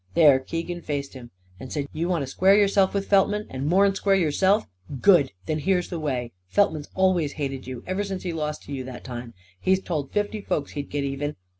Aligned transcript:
There 0.15 0.39
Keegan 0.39 0.81
faced 0.81 1.13
him 1.13 1.29
and 1.59 1.71
said: 1.71 1.85
"You 1.93 2.09
want 2.09 2.23
to 2.23 2.27
square 2.27 2.57
yourself 2.57 2.95
with 2.95 3.05
Feltman 3.07 3.45
and 3.51 3.67
more'n 3.67 3.93
square 3.93 4.15
yourself? 4.15 4.65
Good. 4.99 5.31
Then 5.45 5.59
here's 5.59 5.89
the 5.89 5.99
way: 5.99 6.31
Feltman's 6.47 6.89
always 6.95 7.33
hated 7.33 7.67
you, 7.67 7.83
ever 7.85 8.03
since 8.03 8.23
he 8.23 8.33
lost 8.33 8.63
to 8.63 8.73
you 8.73 8.83
that 8.85 9.03
time. 9.03 9.35
He's 9.59 9.79
told 9.79 10.11
fifty 10.11 10.41
folks 10.41 10.71
he'd 10.71 10.89
get 10.89 11.03
even. 11.03 11.35